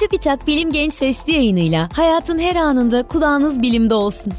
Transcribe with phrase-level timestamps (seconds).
[0.00, 4.32] Çubitak Bilim Genç Sesli yayınıyla hayatın her anında kulağınız bilimde olsun.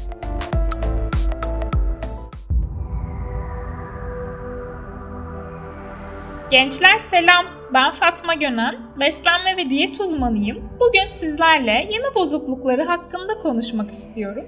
[6.50, 7.46] Gençler selam.
[7.74, 10.68] Ben Fatma Gönen, beslenme ve diyet uzmanıyım.
[10.80, 14.44] Bugün sizlerle yeme bozuklukları hakkında konuşmak istiyorum.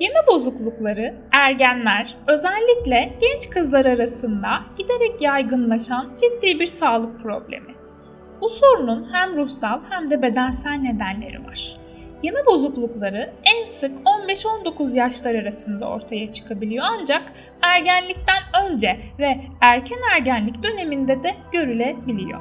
[0.00, 4.48] Yeme bozuklukları ergenler, özellikle genç kızlar arasında
[4.78, 7.75] giderek yaygınlaşan ciddi bir sağlık problemi.
[8.40, 11.76] Bu sorunun hem ruhsal hem de bedensel nedenleri var.
[12.22, 17.22] Yeme bozuklukları en sık 15-19 yaşlar arasında ortaya çıkabiliyor ancak
[17.62, 22.40] ergenlikten önce ve erken ergenlik döneminde de görülebiliyor.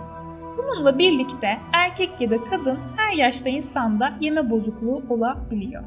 [0.57, 5.83] Bununla birlikte erkek ya da kadın her yaşta insanda yeme bozukluğu olabiliyor.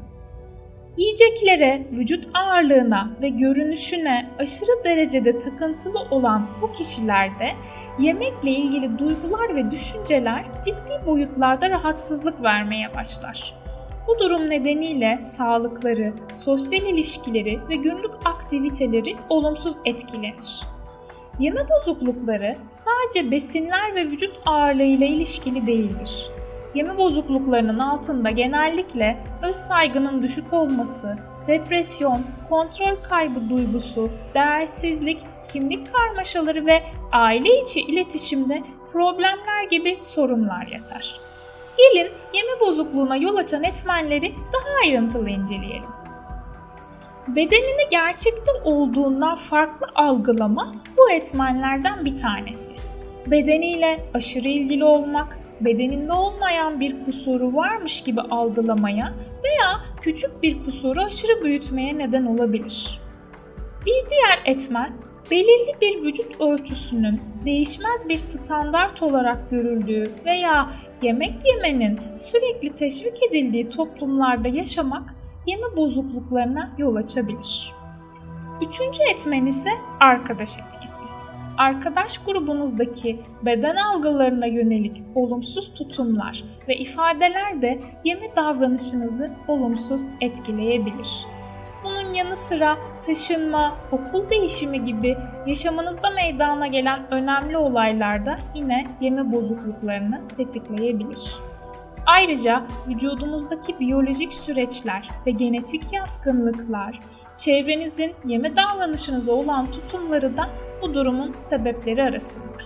[0.97, 7.51] Yiyeceklere, vücut ağırlığına ve görünüşüne aşırı derecede takıntılı olan bu kişilerde
[7.99, 13.55] yemekle ilgili duygular ve düşünceler ciddi boyutlarda rahatsızlık vermeye başlar.
[14.07, 16.13] Bu durum nedeniyle sağlıkları,
[16.45, 20.63] sosyal ilişkileri ve günlük aktiviteleri olumsuz etkilenir.
[21.39, 26.29] Yeme bozuklukları sadece besinler ve vücut ağırlığıyla ilişkili değildir.
[26.75, 35.19] Yeme bozukluklarının altında genellikle öz saygının düşük olması, depresyon, kontrol kaybı duygusu, değersizlik,
[35.53, 41.19] kimlik karmaşaları ve aile içi iletişimde problemler gibi sorunlar yatar.
[41.77, 45.89] Gelin yeme bozukluğuna yol açan etmenleri daha ayrıntılı inceleyelim.
[47.27, 52.73] Bedenini gerçekte olduğundan farklı algılama bu etmenlerden bir tanesi.
[53.27, 61.01] Bedeniyle aşırı ilgili olmak, bedeninde olmayan bir kusuru varmış gibi algılamaya veya küçük bir kusuru
[61.01, 63.01] aşırı büyütmeye neden olabilir.
[63.85, 64.93] Bir diğer etmen
[65.31, 70.69] belirli bir vücut ölçüsünün değişmez bir standart olarak görüldüğü veya
[71.01, 75.15] yemek yemenin sürekli teşvik edildiği toplumlarda yaşamak
[75.47, 77.73] yeme bozukluklarına yol açabilir.
[78.61, 79.69] Üçüncü etmen ise
[80.01, 81.03] arkadaş etkisi.
[81.57, 91.25] Arkadaş grubunuzdaki beden algılarına yönelik olumsuz tutumlar ve ifadeler de yeme davranışınızı olumsuz etkileyebilir.
[92.09, 100.21] Bunun yanı sıra taşınma, okul değişimi gibi yaşamınızda meydana gelen önemli olaylarda yine yeme bozukluklarını
[100.37, 101.35] tetikleyebilir.
[102.05, 106.99] Ayrıca vücudumuzdaki biyolojik süreçler ve genetik yatkınlıklar,
[107.37, 110.49] çevrenizin yeme davranışınıza olan tutumları da
[110.81, 112.57] bu durumun sebepleri arasında.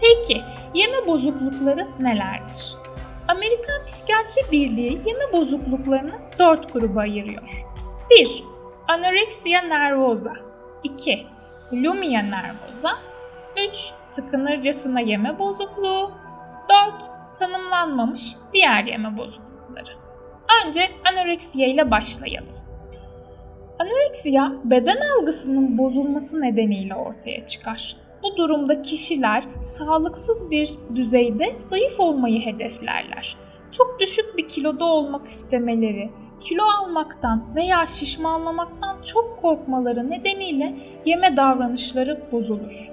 [0.00, 0.42] Peki
[0.74, 2.74] yeme bozuklukları nelerdir?
[3.28, 7.73] Amerikan Psikiyatri Birliği yeme bozukluklarını dört gruba ayırıyor.
[8.10, 8.44] 1.
[8.88, 10.32] Anoreksiya nervoza
[10.82, 11.26] 2.
[11.70, 12.90] Bulimia nervoza
[13.72, 13.92] 3.
[14.12, 16.10] Tıkınırcasına yeme bozukluğu
[16.68, 17.38] 4.
[17.38, 19.96] Tanımlanmamış diğer yeme bozuklukları.
[20.64, 22.54] Önce anoreksiya ile başlayalım.
[23.78, 27.96] Anoreksiya beden algısının bozulması nedeniyle ortaya çıkar.
[28.22, 33.36] Bu durumda kişiler sağlıksız bir düzeyde zayıf olmayı hedeflerler.
[33.72, 36.10] Çok düşük bir kiloda olmak istemeleri,
[36.40, 40.74] kilo almaktan veya şişmanlamaktan çok korkmaları nedeniyle
[41.04, 42.90] yeme davranışları bozulur.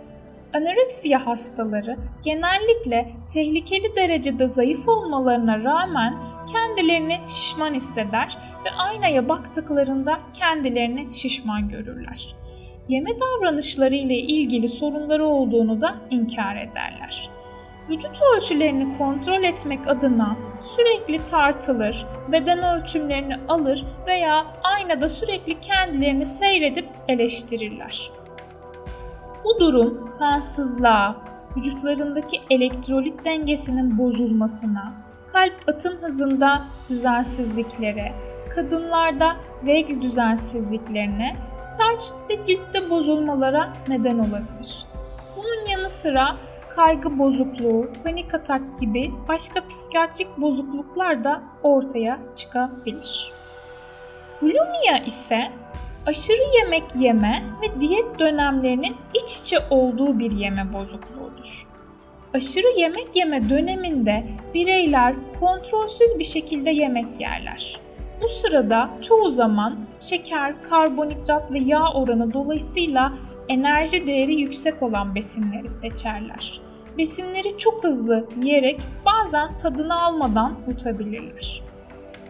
[0.53, 6.15] Anoreksiya hastaları genellikle tehlikeli derecede zayıf olmalarına rağmen
[6.51, 12.35] kendilerini şişman hisseder ve aynaya baktıklarında kendilerini şişman görürler.
[12.89, 17.29] Yeme davranışları ile ilgili sorunları olduğunu da inkar ederler
[17.89, 20.35] vücut ölçülerini kontrol etmek adına
[20.75, 28.11] sürekli tartılır, beden ölçümlerini alır veya aynada sürekli kendilerini seyredip eleştirirler.
[29.45, 31.15] Bu durum kansızlığa,
[31.57, 34.93] vücutlarındaki elektrolit dengesinin bozulmasına,
[35.33, 38.13] kalp atım hızında düzensizliklere,
[38.55, 41.35] kadınlarda regl düzensizliklerine,
[41.77, 44.85] saç ve ciltte bozulmalara neden olabilir.
[45.37, 46.37] Bunun yanı sıra
[46.75, 53.31] kaygı bozukluğu, panik atak gibi başka psikiyatrik bozukluklar da ortaya çıkabilir.
[54.41, 55.51] Bulimia ise
[56.05, 61.67] aşırı yemek yeme ve diyet dönemlerinin iç içe olduğu bir yeme bozukluğudur.
[62.33, 67.77] Aşırı yemek yeme döneminde bireyler kontrolsüz bir şekilde yemek yerler.
[68.21, 73.13] Bu sırada çoğu zaman şeker, karbonhidrat ve yağ oranı dolayısıyla
[73.49, 76.61] enerji değeri yüksek olan besinleri seçerler.
[76.97, 81.61] Besinleri çok hızlı yiyerek bazen tadını almadan yutabilirler.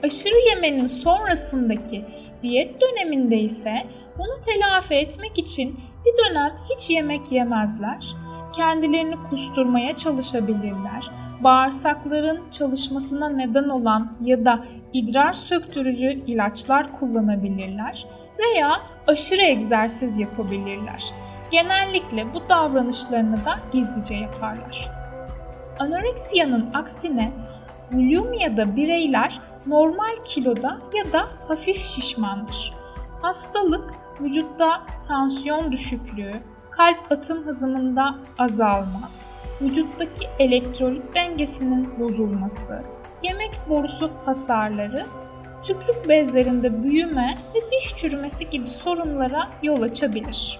[0.04, 2.06] Aşırı yemenin sonrasındaki
[2.44, 3.74] diyet döneminde ise
[4.18, 8.16] bunu telafi etmek için bir dönem hiç yemek yemezler.
[8.56, 11.21] Kendilerini kusturmaya çalışabilirler.
[11.44, 18.06] Bağırsakların çalışmasına neden olan ya da idrar söktürücü ilaçlar kullanabilirler
[18.40, 21.14] veya aşırı egzersiz yapabilirler.
[21.52, 24.92] Genellikle bu davranışlarını da gizlice yaparlar.
[25.80, 27.32] Anoreksiyanın aksine
[27.92, 32.74] bulimiyada bireyler normal kiloda ya da hafif şişmandır.
[33.22, 36.34] Hastalık vücutta tansiyon düşüklüğü,
[36.82, 39.10] kalp atım hızında azalma,
[39.62, 42.82] vücuttaki elektrolit dengesinin bozulması,
[43.24, 45.06] yemek borusu hasarları,
[45.64, 50.60] tükrük bezlerinde büyüme ve diş çürümesi gibi sorunlara yol açabilir.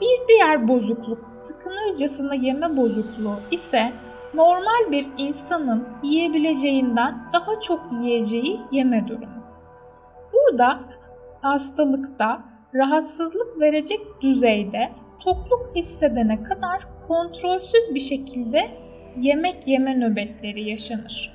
[0.00, 3.92] Bir diğer bozukluk tıkınırcasına yeme bozukluğu ise
[4.34, 9.42] normal bir insanın yiyebileceğinden daha çok yiyeceği yeme durumu.
[10.32, 10.80] Burada
[11.42, 18.70] hastalıkta rahatsızlık verecek düzeyde tokluk hissedene kadar kontrolsüz bir şekilde
[19.16, 21.32] yemek yeme nöbetleri yaşanır.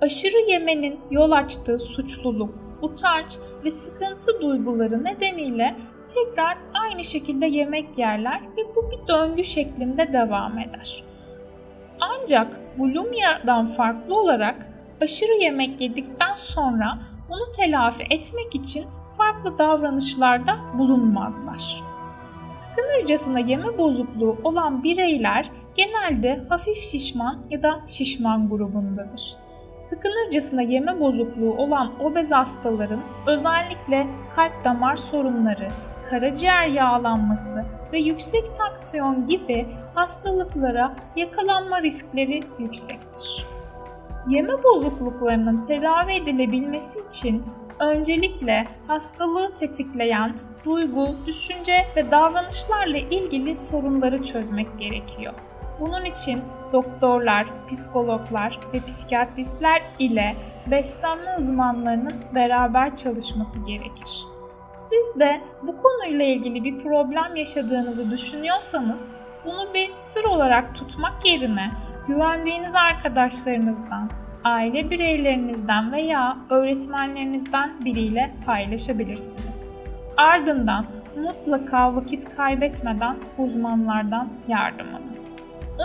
[0.00, 5.76] Aşırı yemenin yol açtığı suçluluk, utanç ve sıkıntı duyguları nedeniyle
[6.14, 11.04] tekrar aynı şekilde yemek yerler ve bu bir döngü şeklinde devam eder.
[12.00, 14.66] Ancak bulimiyadan farklı olarak
[15.00, 16.98] aşırı yemek yedikten sonra
[17.28, 18.84] bunu telafi etmek için
[19.22, 21.82] farklı davranışlarda bulunmazlar.
[22.60, 29.36] Tıkınırcasına yeme bozukluğu olan bireyler genelde hafif şişman ya da şişman grubundadır.
[29.90, 35.68] Tıkınırcasına yeme bozukluğu olan obez hastaların özellikle kalp damar sorunları,
[36.10, 43.46] karaciğer yağlanması ve yüksek tansiyon gibi hastalıklara yakalanma riskleri yüksektir.
[44.28, 47.42] Yeme bozukluklarının tedavi edilebilmesi için
[47.82, 50.34] öncelikle hastalığı tetikleyen
[50.64, 55.34] duygu, düşünce ve davranışlarla ilgili sorunları çözmek gerekiyor.
[55.80, 56.40] Bunun için
[56.72, 60.36] doktorlar, psikologlar ve psikiyatristler ile
[60.66, 64.24] beslenme uzmanlarının beraber çalışması gerekir.
[64.76, 69.00] Siz de bu konuyla ilgili bir problem yaşadığınızı düşünüyorsanız
[69.44, 71.70] bunu bir sır olarak tutmak yerine
[72.06, 74.10] güvendiğiniz arkadaşlarınızdan,
[74.44, 79.70] aile bireylerinizden veya öğretmenlerinizden biriyle paylaşabilirsiniz.
[80.16, 80.84] Ardından
[81.16, 85.12] mutlaka vakit kaybetmeden uzmanlardan yardım alın.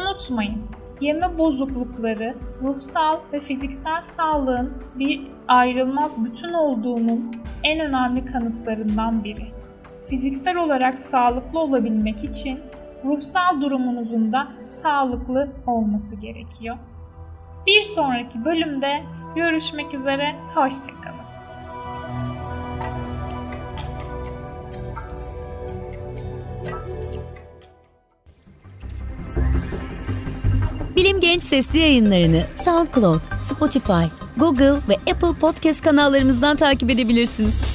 [0.02, 0.62] Unutmayın,
[1.02, 9.48] yeme bozuklukları ruhsal ve fiziksel sağlığın bir ayrılmaz bütün olduğunun en önemli kanıtlarından biri.
[10.10, 12.60] Fiziksel olarak sağlıklı olabilmek için
[13.06, 16.78] ruhsal durumunuzun da sağlıklı olması gerekiyor.
[17.68, 19.04] Bir sonraki bölümde
[19.36, 21.18] görüşmek üzere, hoşçakalın.
[30.96, 34.04] Bilim Genç sesli yayınlarını SoundCloud, Spotify,
[34.38, 37.67] Google ve Apple Podcast kanallarımızdan takip edebilirsiniz.